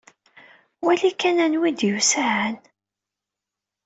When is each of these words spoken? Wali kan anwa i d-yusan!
Wali 0.83 1.11
kan 1.21 1.37
anwa 1.45 1.67
i 1.69 1.71
d-yusan! 1.79 2.53